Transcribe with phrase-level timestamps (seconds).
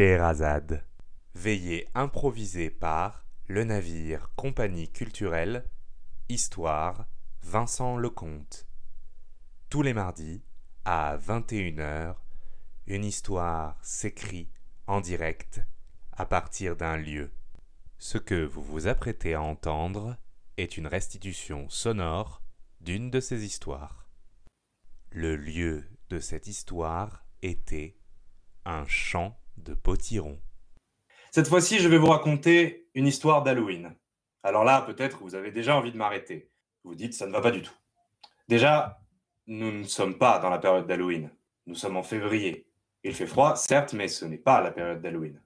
[0.00, 0.82] Scheherazade.
[1.34, 5.68] Veillée improvisée par le navire Compagnie culturelle,
[6.30, 7.04] Histoire,
[7.42, 8.66] Vincent Lecomte.
[9.68, 10.42] Tous les mardis,
[10.86, 12.14] à 21h,
[12.86, 14.48] une histoire s'écrit
[14.86, 15.60] en direct
[16.12, 17.30] à partir d'un lieu.
[17.98, 20.16] Ce que vous vous apprêtez à entendre
[20.56, 22.40] est une restitution sonore
[22.80, 24.08] d'une de ces histoires.
[25.10, 27.98] Le lieu de cette histoire était
[28.64, 30.38] un champ de potiron.
[31.30, 33.94] Cette fois-ci, je vais vous raconter une histoire d'Halloween.
[34.42, 36.50] Alors là, peut-être vous avez déjà envie de m'arrêter.
[36.84, 37.74] Vous dites, ça ne va pas du tout.
[38.48, 39.00] Déjà,
[39.46, 41.30] nous ne sommes pas dans la période d'Halloween.
[41.66, 42.66] Nous sommes en février.
[43.04, 45.40] Il fait froid, certes, mais ce n'est pas la période d'Halloween.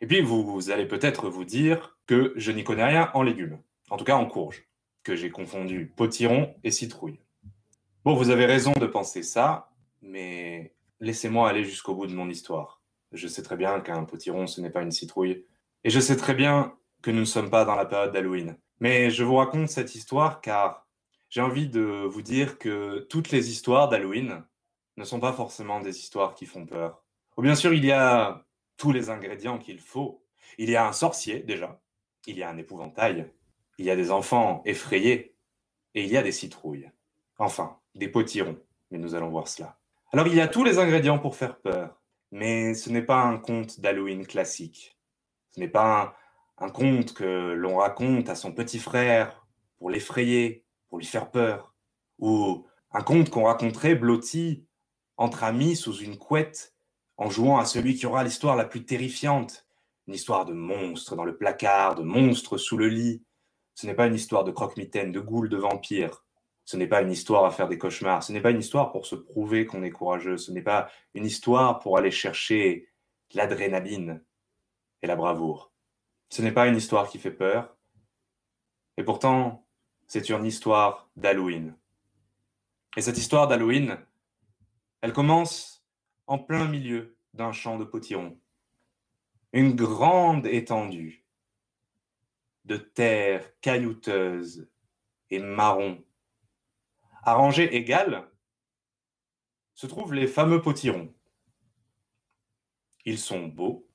[0.00, 3.60] Et puis, vous, vous allez peut-être vous dire que je n'y connais rien en légumes,
[3.90, 4.64] en tout cas en courge,
[5.02, 7.20] que j'ai confondu potiron et citrouille.
[8.04, 9.70] Bon, vous avez raison de penser ça,
[10.02, 12.75] mais laissez-moi aller jusqu'au bout de mon histoire.
[13.12, 15.44] Je sais très bien qu'un potiron, ce n'est pas une citrouille.
[15.84, 18.56] Et je sais très bien que nous ne sommes pas dans la période d'Halloween.
[18.80, 20.86] Mais je vous raconte cette histoire car
[21.28, 24.44] j'ai envie de vous dire que toutes les histoires d'Halloween
[24.96, 27.02] ne sont pas forcément des histoires qui font peur.
[27.36, 28.44] Ou bien sûr, il y a
[28.76, 30.24] tous les ingrédients qu'il faut.
[30.58, 31.80] Il y a un sorcier déjà,
[32.26, 33.30] il y a un épouvantail,
[33.78, 35.34] il y a des enfants effrayés,
[35.94, 36.90] et il y a des citrouilles.
[37.38, 38.58] Enfin, des potirons,
[38.90, 39.78] mais nous allons voir cela.
[40.12, 42.00] Alors il y a tous les ingrédients pour faire peur,
[42.36, 44.98] mais ce n'est pas un conte d'Halloween classique.
[45.52, 46.14] Ce n'est pas
[46.58, 49.46] un, conte que l'on raconte à son petit frère
[49.78, 51.74] pour l'effrayer, pour lui faire peur,
[52.18, 54.66] ou un conte qu'on raconterait blotti
[55.16, 56.74] entre amis sous une couette
[57.16, 59.66] en jouant à celui qui aura l'histoire la plus terrifiante,
[60.06, 63.24] une histoire de monstres dans le placard, de monstres sous le lit.
[63.74, 66.25] Ce n'est pas une histoire de croque-mitaine, de goules, de vampires.
[66.66, 68.24] Ce n'est pas une histoire à faire des cauchemars.
[68.24, 70.36] Ce n'est pas une histoire pour se prouver qu'on est courageux.
[70.36, 72.88] Ce n'est pas une histoire pour aller chercher
[73.34, 74.22] l'adrénaline
[75.00, 75.72] et la bravoure.
[76.28, 77.76] Ce n'est pas une histoire qui fait peur.
[78.96, 79.64] Et pourtant,
[80.08, 81.76] c'est une histoire d'Halloween.
[82.96, 84.04] Et cette histoire d'Halloween,
[85.02, 85.86] elle commence
[86.26, 88.36] en plein milieu d'un champ de potiron.
[89.52, 91.24] Une grande étendue
[92.64, 94.68] de terre caillouteuse
[95.30, 96.02] et marron
[97.26, 98.30] à rangée égale
[99.74, 101.12] se trouvent les fameux potirons.
[103.04, 103.90] Ils sont beaux,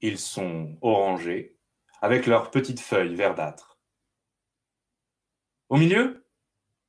[0.00, 1.58] ils sont orangés,
[2.00, 3.78] avec leurs petites feuilles verdâtres.
[5.68, 6.26] Au milieu,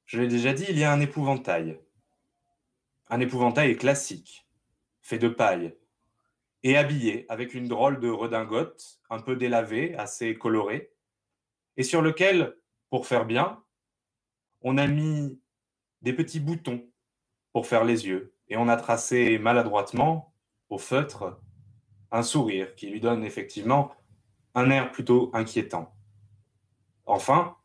[0.06, 1.82] je l'ai déjà dit, il y a un épouvantail.
[3.10, 4.48] Un épouvantail classique,
[5.02, 5.76] fait de paille,
[6.64, 10.94] et habillé avec une drôle de redingote, un peu délavée, assez colorée,
[11.76, 12.58] et sur lequel,
[12.90, 13.62] pour faire bien,
[14.62, 15.40] on a mis
[16.02, 16.86] des petits boutons
[17.54, 20.34] pour faire les yeux et on a tracé maladroitement
[20.70, 21.40] au feutre
[22.12, 23.92] un sourire qui lui donne effectivement
[24.56, 25.94] un air plutôt inquiétant.
[27.06, 27.56] Enfin,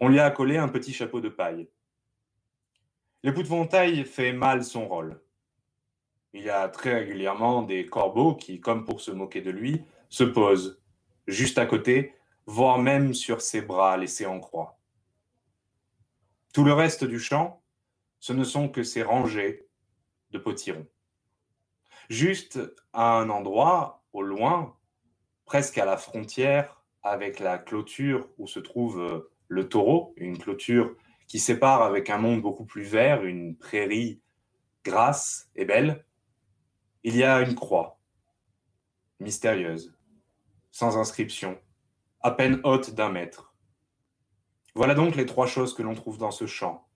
[0.00, 1.68] on lui a accolé un petit chapeau de paille.
[3.22, 5.22] L'épouvantail fait mal son rôle.
[6.32, 10.24] Il y a très régulièrement des corbeaux qui, comme pour se moquer de lui, se
[10.24, 10.82] posent
[11.26, 12.14] juste à côté,
[12.44, 14.75] voire même sur ses bras laissés en croix.
[16.56, 17.62] Tout le reste du champ,
[18.18, 19.68] ce ne sont que ces rangées
[20.30, 20.86] de potirons.
[22.08, 22.58] Juste
[22.94, 24.74] à un endroit, au loin,
[25.44, 30.96] presque à la frontière avec la clôture où se trouve euh, le taureau, une clôture
[31.26, 34.22] qui sépare avec un monde beaucoup plus vert, une prairie
[34.82, 36.06] grasse et belle,
[37.02, 38.00] il y a une croix,
[39.20, 39.94] mystérieuse,
[40.70, 41.60] sans inscription,
[42.22, 43.45] à peine haute d'un mètre.
[44.76, 46.86] Voilà donc les trois choses que l'on trouve dans ce champ.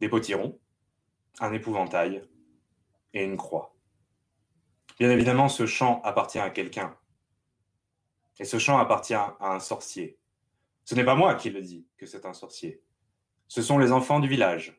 [0.00, 0.60] Des potirons,
[1.38, 2.28] un épouvantail
[3.14, 3.74] et une croix.
[4.98, 6.94] Bien évidemment, ce champ appartient à quelqu'un.
[8.38, 10.18] Et ce champ appartient à un sorcier.
[10.84, 12.82] Ce n'est pas moi qui le dis que c'est un sorcier.
[13.48, 14.78] Ce sont les enfants du village.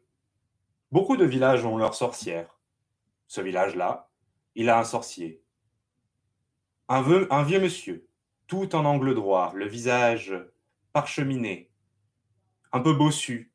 [0.91, 2.59] Beaucoup de villages ont leur sorcière.
[3.25, 4.11] Ce village-là,
[4.53, 5.43] il a un sorcier.
[6.87, 8.07] Un vieux, un vieux monsieur,
[8.46, 10.35] tout en angle droit, le visage
[10.93, 11.71] parcheminé,
[12.73, 13.52] un peu bossu,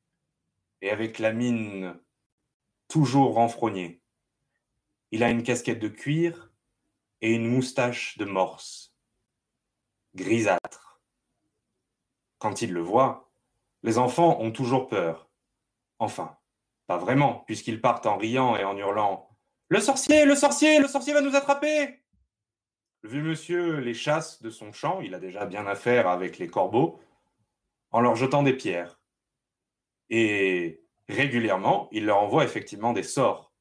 [0.83, 1.99] et avec la mine
[2.89, 4.03] toujours renfrognée.
[5.11, 6.51] Il a une casquette de cuir
[7.23, 8.95] et une moustache de morse,
[10.15, 11.01] grisâtre.
[12.39, 13.31] Quand ils le voient,
[13.83, 15.29] les enfants ont toujours peur.
[15.99, 16.37] Enfin,
[16.87, 19.31] pas vraiment, puisqu'ils partent en riant et en hurlant
[19.69, 22.03] Le sorcier, le sorcier, le sorcier va nous attraper
[23.03, 26.39] Le vieux monsieur les chasse de son champ, il a déjà bien à faire avec
[26.39, 27.01] les corbeaux,
[27.91, 29.01] en leur jetant des pierres.
[30.11, 33.53] Et régulièrement, il leur envoie effectivement des sorts.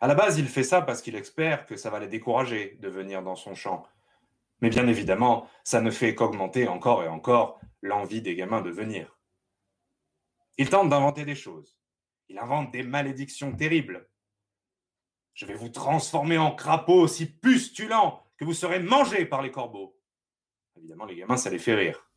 [0.00, 2.88] À la base, il fait ça parce qu'il espère que ça va les décourager de
[2.88, 3.86] venir dans son champ.
[4.60, 9.18] Mais bien évidemment, ça ne fait qu'augmenter encore et encore l'envie des gamins de venir.
[10.58, 11.78] Il tente d'inventer des choses.
[12.28, 14.08] Il invente des malédictions terribles.
[15.34, 19.98] Je vais vous transformer en crapaud aussi pustulent que vous serez mangé par les corbeaux.
[20.76, 22.10] Évidemment, les gamins, ça les fait rire.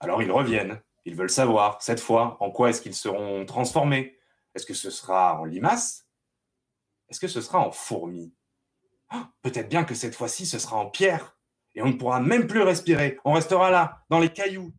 [0.00, 0.80] Alors ils reviennent.
[1.04, 4.18] Ils veulent savoir, cette fois, en quoi est-ce qu'ils seront transformés.
[4.54, 6.06] Est-ce que ce sera en limaces?
[7.08, 8.34] Est-ce que ce sera en fourmis?
[9.08, 11.38] Ah, Peut-être bien que cette fois-ci, ce sera en pierre.
[11.74, 13.18] Et on ne pourra même plus respirer.
[13.24, 14.72] On restera là, dans les cailloux,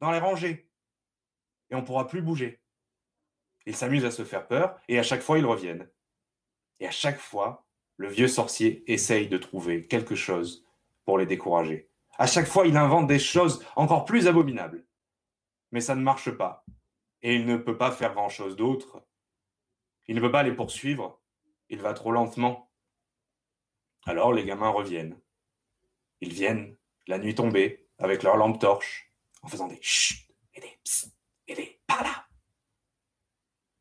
[0.00, 0.70] dans les rangées.
[1.70, 2.60] Et on ne pourra plus bouger.
[3.66, 5.88] Ils s'amusent à se faire peur et à chaque fois, ils reviennent.
[6.78, 10.64] Et à chaque fois, le vieux sorcier essaye de trouver quelque chose
[11.04, 11.90] pour les décourager.
[12.18, 14.86] À chaque fois, il invente des choses encore plus abominables.
[15.72, 16.64] Mais ça ne marche pas.
[17.22, 19.02] Et il ne peut pas faire grand-chose d'autre.
[20.06, 21.20] Il ne peut pas les poursuivre.
[21.68, 22.70] Il va trop lentement.
[24.04, 25.20] Alors les gamins reviennent.
[26.20, 26.76] Ils viennent,
[27.06, 31.10] la nuit tombée, avec leur lampe torche, en faisant des chut et des ps
[31.48, 32.26] et des par là.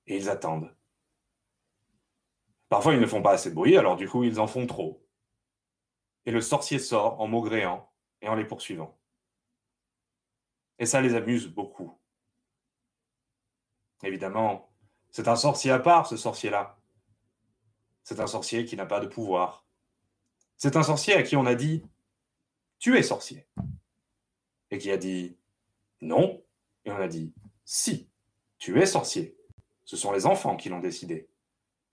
[0.08, 0.76] Et ils attendent.
[2.70, 5.08] Parfois, ils ne font pas assez de bruit, alors du coup, ils en font trop.
[6.26, 7.92] Et le sorcier sort en maugréant
[8.22, 9.00] et en les poursuivant.
[10.80, 11.98] Et ça les amuse beaucoup.
[14.04, 14.72] Évidemment,
[15.10, 16.78] c'est un sorcier à part, ce sorcier-là.
[18.04, 19.66] C'est un sorcier qui n'a pas de pouvoir.
[20.58, 21.84] C'est un sorcier à qui on a dit
[22.80, 23.48] Tu es sorcier.
[24.70, 25.38] Et qui a dit
[26.02, 26.44] Non.
[26.84, 27.34] Et on a dit
[27.64, 28.10] Si,
[28.58, 29.38] tu es sorcier.
[29.86, 31.30] Ce sont les enfants qui l'ont décidé.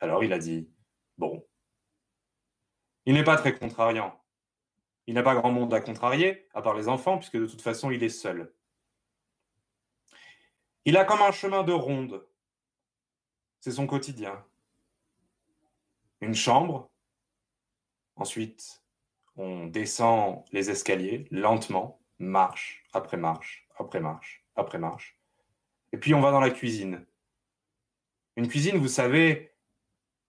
[0.00, 0.68] Alors il a dit
[1.18, 1.46] Bon.
[3.06, 4.20] Il n'est pas très contrariant.
[5.06, 7.90] Il n'a pas grand monde à contrarier, à part les enfants, puisque de toute façon,
[7.90, 8.52] il est seul.
[10.84, 12.26] Il a comme un chemin de ronde.
[13.60, 14.44] C'est son quotidien.
[16.20, 16.90] Une chambre.
[18.16, 18.82] Ensuite,
[19.36, 25.18] on descend les escaliers lentement, marche après marche, après marche, après marche.
[25.92, 27.06] Et puis on va dans la cuisine.
[28.36, 29.54] Une cuisine, vous savez,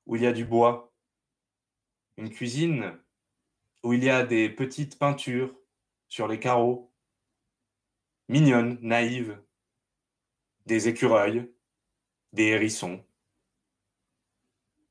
[0.06, 0.94] où il y a du bois.
[2.18, 3.00] Une cuisine
[3.84, 5.54] où il y a des petites peintures
[6.08, 6.94] sur les carreaux,
[8.30, 9.43] mignonnes, naïves,
[10.66, 11.52] des écureuils,
[12.32, 13.04] des hérissons.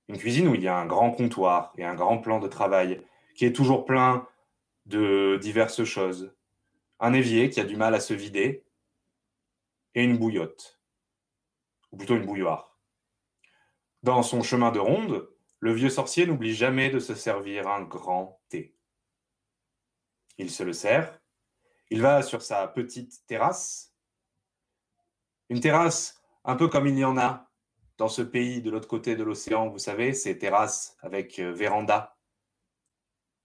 [0.09, 3.01] Une cuisine où il y a un grand comptoir et un grand plan de travail
[3.35, 4.27] qui est toujours plein
[4.87, 6.35] de diverses choses.
[7.01, 8.65] Un évier qui a du mal à se vider
[9.95, 10.81] et une bouillotte,
[11.91, 12.79] ou plutôt une bouilloire.
[14.03, 15.29] Dans son chemin de ronde,
[15.61, 18.75] le vieux sorcier n'oublie jamais de se servir un grand thé.
[20.39, 21.21] Il se le sert.
[21.91, 23.92] Il va sur sa petite terrasse.
[25.53, 27.53] Une terrasse un peu comme il y en a
[27.99, 32.17] dans ce pays de l'autre côté de l'océan, vous savez, ces terrasses avec euh, véranda,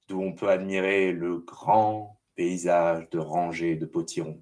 [0.08, 4.42] d'où on peut admirer le grand paysage de rangées de potirons.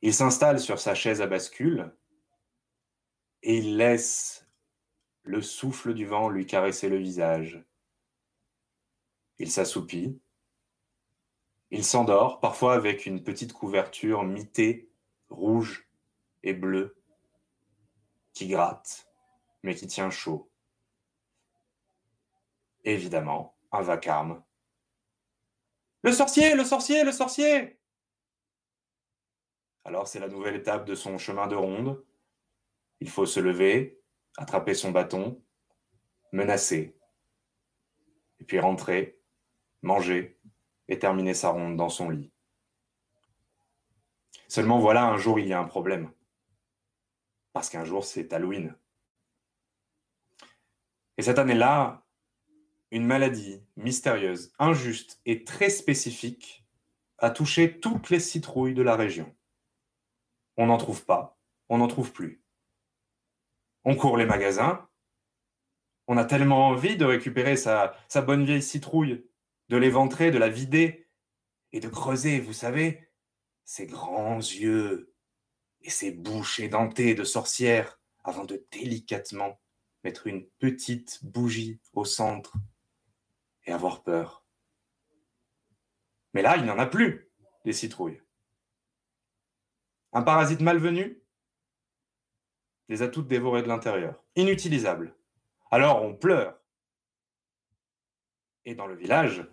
[0.00, 1.94] Il s'installe sur sa chaise à bascule
[3.42, 4.48] et il laisse
[5.24, 7.62] le souffle du vent lui caresser le visage.
[9.38, 10.18] Il s'assoupit
[11.70, 14.90] il s'endort, parfois avec une petite couverture mitée,
[15.28, 15.84] rouge
[16.44, 16.96] et bleue,
[18.34, 19.10] qui gratte,
[19.62, 20.50] mais qui tient chaud.
[22.84, 24.44] Évidemment, un vacarme.
[26.02, 27.80] Le sorcier, le sorcier, le sorcier
[29.84, 32.04] Alors c'est la nouvelle étape de son chemin de ronde.
[33.00, 34.02] Il faut se lever,
[34.36, 35.42] attraper son bâton,
[36.32, 36.94] menacer,
[38.38, 39.18] et puis rentrer,
[39.80, 40.38] manger,
[40.88, 42.30] et terminer sa ronde dans son lit.
[44.48, 46.12] Seulement voilà, un jour il y a un problème.
[47.54, 48.76] Parce qu'un jour c'est Halloween.
[51.16, 52.04] Et cette année-là,
[52.90, 56.66] une maladie mystérieuse, injuste et très spécifique
[57.18, 59.34] a touché toutes les citrouilles de la région.
[60.56, 62.42] On n'en trouve pas, on n'en trouve plus.
[63.84, 64.88] On court les magasins,
[66.08, 69.24] on a tellement envie de récupérer sa, sa bonne vieille citrouille
[69.68, 71.08] de l'éventrer, de la vider
[71.70, 73.08] et de creuser, vous savez,
[73.64, 75.13] ses grands yeux
[75.84, 79.60] et ses bouches édentées de sorcière avant de délicatement
[80.02, 82.54] mettre une petite bougie au centre
[83.64, 84.44] et avoir peur.
[86.32, 87.30] Mais là, il n'y en a plus,
[87.64, 88.20] des citrouilles.
[90.12, 91.22] Un parasite malvenu?
[92.88, 95.14] Les a toutes dévorées de l'intérieur, inutilisables.
[95.70, 96.58] Alors on pleure.
[98.64, 99.46] Et dans le village,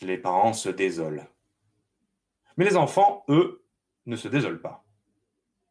[0.00, 1.26] les parents se désolent.
[2.56, 3.61] Mais les enfants, eux,
[4.06, 4.84] ne se désolent pas.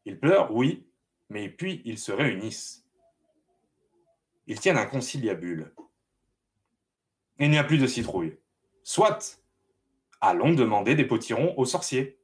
[0.06, 0.88] Ils pleurent, oui,
[1.30, 2.86] mais puis ils se réunissent.
[4.48, 5.74] ils tiennent un conciliabule.
[7.40, 8.38] Il n'y a plus de citrouille.
[8.84, 9.42] Soit,
[10.20, 12.20] allons demander des potirons aux sorciers.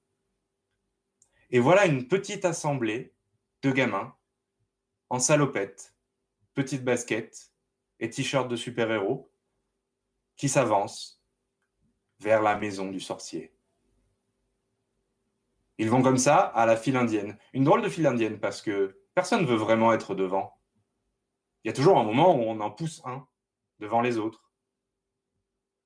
[1.49, 3.13] Et voilà une petite assemblée
[3.61, 4.15] de gamins
[5.09, 5.95] en salopette,
[6.53, 7.51] petite basket
[7.99, 9.31] et t-shirt de super-héros
[10.35, 11.23] qui s'avancent
[12.19, 13.56] vers la maison du sorcier.
[15.77, 17.37] Ils vont comme ça à la file indienne.
[17.53, 20.59] Une drôle de file indienne parce que personne ne veut vraiment être devant.
[21.63, 23.27] Il y a toujours un moment où on en pousse un
[23.79, 24.51] devant les autres.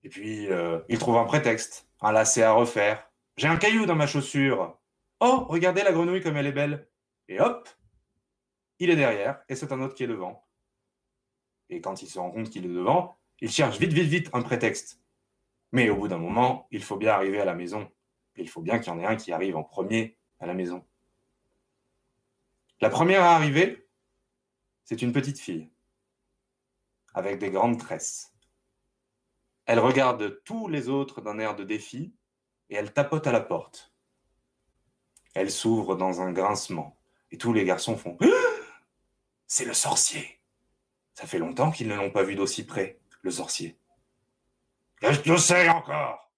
[0.03, 3.09] Et puis, euh, ils trouvent un prétexte, un lacet à refaire.
[3.37, 4.79] J'ai un caillou dans ma chaussure.
[5.19, 6.87] Oh, regardez la grenouille comme elle est belle.
[7.27, 7.69] Et hop,
[8.79, 10.45] il est derrière et c'est un autre qui est devant.
[11.69, 14.41] Et quand il se rend compte qu'il est devant, il cherche vite, vite, vite un
[14.41, 15.01] prétexte.
[15.71, 17.89] Mais au bout d'un moment, il faut bien arriver à la maison.
[18.41, 20.85] Il faut bien qu'il y en ait un qui arrive en premier à la maison.
[22.81, 23.87] La première à arriver,
[24.83, 25.69] c'est une petite fille,
[27.13, 28.33] avec des grandes tresses.
[29.65, 32.13] Elle regarde tous les autres d'un air de défi
[32.69, 33.93] et elle tapote à la porte.
[35.33, 36.97] Elle s'ouvre dans un grincement
[37.31, 38.17] et tous les garçons font
[39.47, 40.41] C'est le sorcier.
[41.13, 43.77] Ça fait longtemps qu'ils ne l'ont pas vu d'aussi près, le sorcier.
[44.99, 46.30] Qu'est-ce que c'est encore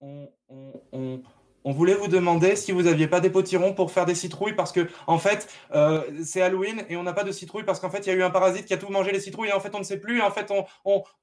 [0.00, 4.72] on, voulait vous demander si vous n'aviez pas des potirons pour faire des citrouilles parce
[4.72, 8.06] que, en fait, euh, c'est Halloween et on n'a pas de citrouilles parce qu'en fait,
[8.06, 9.74] il y a eu un parasite qui a tout mangé les citrouilles et en fait,
[9.74, 10.64] on ne sait plus en fait, on.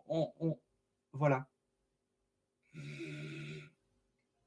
[0.09, 0.57] on,
[1.13, 1.47] Voilà.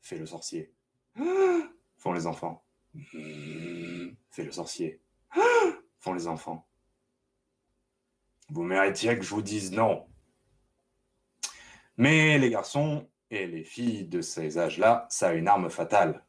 [0.01, 0.73] Fait le sorcier.
[1.99, 2.65] Font les enfants.
[4.31, 5.01] Fait le sorcier.
[5.99, 6.67] Font les enfants.
[8.49, 10.07] Vous méritiez que je vous dise non.
[11.97, 16.25] Mais les garçons, et les filles de ces âges-là, ça a une arme fatale.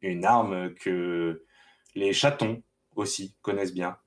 [0.00, 1.44] Une arme que
[1.94, 2.62] les chatons
[2.94, 3.98] aussi connaissent bien.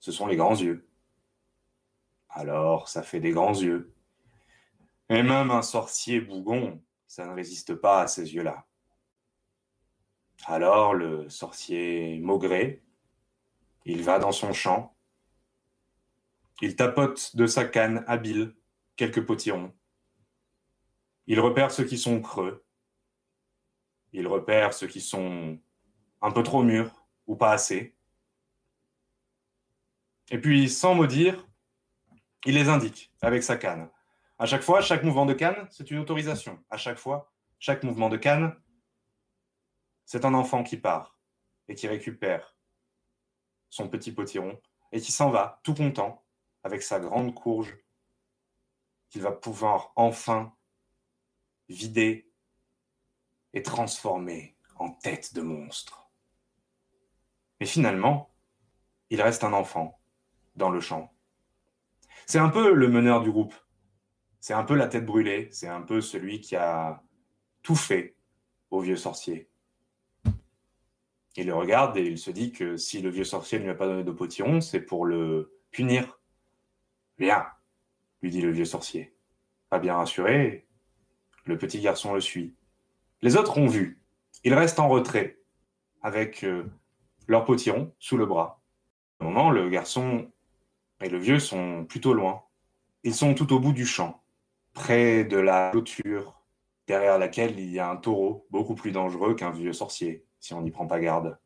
[0.00, 0.88] Ce sont les grands yeux.
[2.28, 3.94] Alors, ça fait des grands yeux.
[5.08, 8.66] Et même un sorcier bougon, ça ne résiste pas à ces yeux-là.
[10.44, 12.82] Alors, le sorcier maugré,
[13.84, 14.94] il va dans son champ,
[16.60, 18.54] il tapote de sa canne habile
[18.96, 19.72] quelques potirons,
[21.28, 22.64] il repère ceux qui sont creux.
[24.12, 25.58] Il repère ceux qui sont
[26.22, 27.94] un peu trop mûrs ou pas assez.
[30.30, 31.46] Et puis, sans mot dire,
[32.46, 33.90] il les indique avec sa canne.
[34.38, 36.64] À chaque fois, chaque mouvement de canne, c'est une autorisation.
[36.70, 38.56] À chaque fois, chaque mouvement de canne,
[40.06, 41.20] c'est un enfant qui part
[41.68, 42.56] et qui récupère
[43.68, 44.58] son petit potiron
[44.92, 46.24] et qui s'en va tout content
[46.62, 47.76] avec sa grande courge
[49.10, 50.54] qu'il va pouvoir enfin
[51.68, 52.30] vidé
[53.54, 56.08] et transformé en tête de monstre.
[57.60, 58.30] Mais finalement,
[59.10, 60.00] il reste un enfant
[60.56, 61.12] dans le champ.
[62.26, 63.54] C'est un peu le meneur du groupe.
[64.40, 65.48] C'est un peu la tête brûlée.
[65.50, 67.02] C'est un peu celui qui a
[67.62, 68.16] tout fait
[68.70, 69.48] au vieux sorcier.
[71.36, 73.74] Il le regarde et il se dit que si le vieux sorcier ne lui a
[73.74, 76.20] pas donné de potiron, c'est pour le punir.
[77.18, 77.46] Viens,
[78.22, 79.16] lui dit le vieux sorcier.
[79.70, 80.67] Pas bien rassuré,
[81.48, 82.54] le petit garçon le suit.
[83.22, 84.00] Les autres ont vu.
[84.44, 85.40] Ils restent en retrait,
[86.02, 86.70] avec euh,
[87.26, 88.62] leur potiron sous le bras.
[89.18, 90.30] Un moment, le garçon
[91.00, 92.42] et le vieux sont plutôt loin.
[93.02, 94.22] Ils sont tout au bout du champ,
[94.74, 96.40] près de la clôture,
[96.86, 100.60] derrière laquelle il y a un taureau beaucoup plus dangereux qu'un vieux sorcier, si on
[100.60, 101.38] n'y prend pas garde.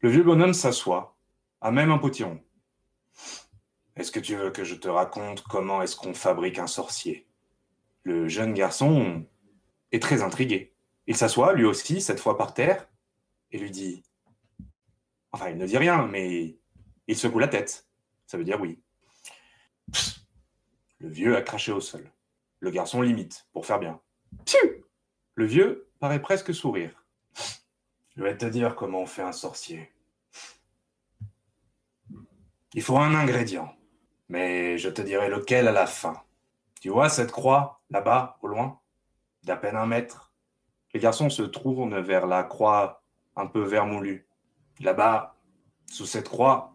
[0.00, 1.16] Le vieux bonhomme s'assoit,
[1.60, 2.40] a même un potiron.
[3.96, 7.27] Est-ce que tu veux que je te raconte comment est-ce qu'on fabrique un sorcier?
[8.08, 9.26] Le jeune garçon
[9.92, 10.74] est très intrigué.
[11.06, 12.88] Il s'assoit, lui aussi, cette fois par terre,
[13.50, 14.02] et lui dit
[15.30, 16.58] Enfin, il ne dit rien, mais
[17.06, 17.86] il secoue la tête.
[18.26, 18.80] Ça veut dire oui.
[21.00, 22.10] Le vieux a craché au sol.
[22.60, 24.00] Le garçon limite, pour faire bien.
[25.34, 27.04] Le vieux paraît presque sourire.
[28.16, 29.92] Je vais te dire comment on fait un sorcier.
[32.72, 33.76] Il faut un ingrédient,
[34.30, 36.22] mais je te dirai lequel à la fin.
[36.80, 38.80] Tu vois cette croix là-bas, au loin,
[39.42, 40.32] d'à peine un mètre?
[40.94, 43.02] Les garçons se tournent vers la croix
[43.36, 44.28] un peu vermoulue.
[44.80, 45.36] Là-bas,
[45.90, 46.74] sous cette croix,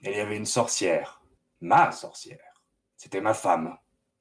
[0.00, 1.22] il y avait une sorcière,
[1.60, 2.62] ma sorcière.
[2.96, 3.76] C'était ma femme.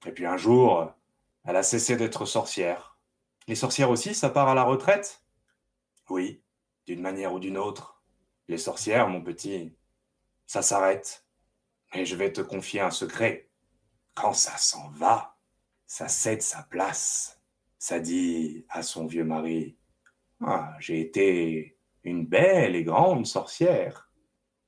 [0.05, 0.91] Et puis un jour,
[1.45, 2.97] elle a cessé d'être sorcière.
[3.47, 5.23] Les sorcières aussi, ça part à la retraite?
[6.09, 6.43] Oui,
[6.85, 8.01] d'une manière ou d'une autre.
[8.47, 9.75] Les sorcières, mon petit,
[10.47, 11.25] ça s'arrête.
[11.93, 13.48] Et je vais te confier un secret.
[14.19, 15.37] Quand ça s'en va,
[15.87, 17.41] ça cède sa place.
[17.77, 19.77] Ça dit à son vieux mari
[20.41, 24.11] ah, J'ai été une belle et grande sorcière,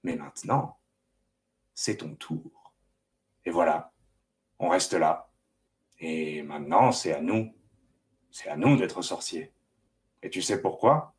[0.03, 0.79] mais maintenant,
[1.73, 2.73] c'est ton tour.
[3.43, 3.91] Et voilà,
[4.57, 5.29] on reste là.
[5.99, 7.53] Et maintenant, c'est à nous.
[8.29, 9.51] C'est à nous d'être sorciers.
[10.23, 11.13] Et tu sais pourquoi?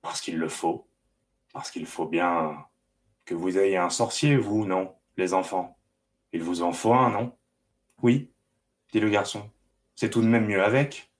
[0.00, 0.86] Parce qu'il le faut.
[1.52, 2.68] Parce qu'il faut bien
[3.24, 5.76] que vous ayez un sorcier, vous, non, les enfants.
[6.32, 7.36] Il vous en faut un, non?
[8.04, 8.30] Oui,
[8.92, 9.50] dit le garçon.
[9.94, 11.10] C'est tout de même mieux avec.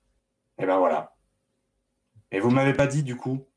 [0.58, 1.16] Et ben voilà.
[2.30, 3.48] Et vous m'avez pas dit, du coup,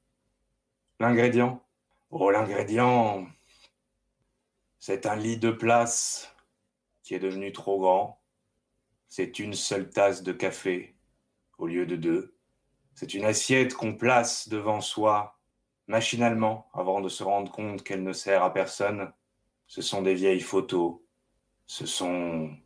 [1.01, 1.61] l'ingrédient?
[2.09, 3.27] Oh, l'ingrédient,
[4.79, 6.33] c'est un lit de place
[7.03, 8.21] qui est devenu trop grand.
[9.09, 10.95] C'est une seule tasse de café
[11.57, 12.33] au lieu de deux.
[12.95, 15.37] C'est une assiette qu'on place devant soi
[15.87, 19.11] machinalement avant de se rendre compte qu'elle ne sert à personne.
[19.65, 21.01] Ce sont des vieilles photos.
[21.65, 22.57] Ce sont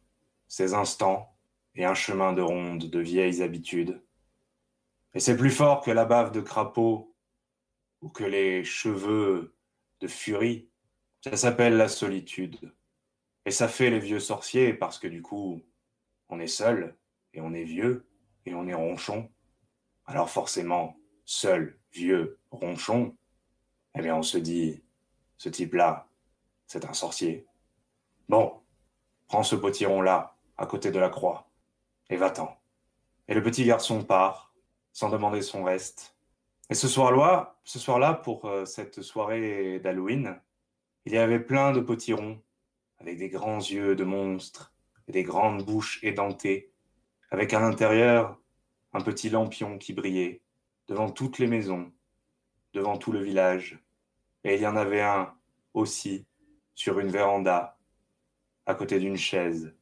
[0.52, 1.34] ces instants
[1.76, 4.04] et un chemin de ronde de vieilles habitudes.
[5.14, 7.16] Et c'est plus fort que la bave de crapaud
[8.02, 9.56] ou que les cheveux
[10.02, 10.70] de furie.
[11.22, 12.74] Ça s'appelle la solitude.
[13.46, 15.62] Et ça fait les vieux sorciers parce que du coup,
[16.28, 16.98] on est seul
[17.34, 18.06] et on est vieux
[18.46, 19.32] et on est ronchon.
[20.06, 23.16] Alors forcément, seul, vieux, ronchon,
[23.96, 24.84] eh bien on se dit,
[25.38, 26.10] ce type-là,
[26.68, 27.48] c'est un sorcier.
[28.28, 28.60] Bon,
[29.30, 31.50] prends ce potiron-là, à côté de la croix,
[32.12, 32.56] et va-t'en.
[33.28, 34.54] Et le petit garçon part,
[34.94, 36.16] sans demander son reste.
[36.70, 40.40] Et ce soir-là, ce soir-là, pour euh, cette soirée d'Halloween,
[41.06, 42.40] il y avait plein de potirons,
[43.00, 44.72] avec des grands yeux de monstres
[45.08, 46.72] et des grandes bouches édentées,
[47.32, 48.40] avec à l'intérieur
[48.94, 50.42] un petit lampion qui brillait
[50.88, 51.92] devant toutes les maisons,
[52.74, 53.84] devant tout le village.
[54.44, 55.34] Et il y en avait un
[55.74, 56.28] aussi
[56.76, 57.80] sur une véranda,
[58.68, 59.74] à côté d'une chaise,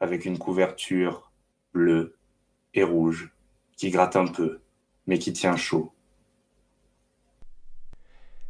[0.00, 1.30] avec une couverture
[1.72, 2.16] bleue
[2.74, 3.32] et rouge
[3.76, 4.60] qui gratte un peu,
[5.06, 5.92] mais qui tient chaud.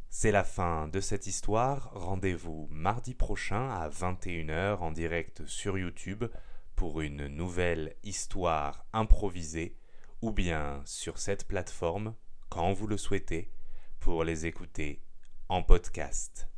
[0.09, 1.90] C'est la fin de cette histoire.
[1.95, 6.25] Rendez-vous mardi prochain à 21h en direct sur YouTube
[6.75, 9.76] pour une nouvelle histoire improvisée
[10.21, 12.15] ou bien sur cette plateforme
[12.49, 13.52] quand vous le souhaitez
[14.00, 15.00] pour les écouter
[15.49, 16.50] en podcast.